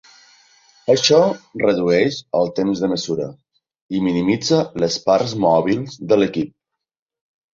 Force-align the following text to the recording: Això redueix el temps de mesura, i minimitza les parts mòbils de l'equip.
Això 0.93 1.17
redueix 1.63 2.15
el 2.39 2.49
temps 2.59 2.81
de 2.85 2.89
mesura, 2.93 3.27
i 3.97 4.01
minimitza 4.07 4.61
les 4.85 4.97
parts 5.11 5.35
mòbils 5.45 6.01
de 6.13 6.19
l'equip. 6.23 6.53